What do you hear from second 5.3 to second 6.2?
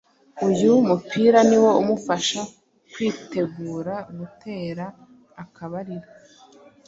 akabariro